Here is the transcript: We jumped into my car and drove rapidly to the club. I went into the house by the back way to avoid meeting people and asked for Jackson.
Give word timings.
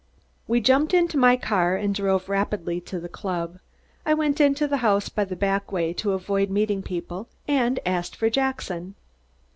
We 0.47 0.61
jumped 0.61 0.95
into 0.95 1.15
my 1.15 1.37
car 1.37 1.75
and 1.75 1.93
drove 1.93 2.27
rapidly 2.27 2.81
to 2.81 2.99
the 2.99 3.07
club. 3.07 3.59
I 4.03 4.15
went 4.15 4.41
into 4.41 4.67
the 4.67 4.77
house 4.77 5.09
by 5.09 5.25
the 5.25 5.35
back 5.35 5.71
way 5.71 5.93
to 5.93 6.13
avoid 6.13 6.49
meeting 6.49 6.81
people 6.81 7.27
and 7.47 7.79
asked 7.85 8.15
for 8.15 8.27
Jackson. 8.27 8.95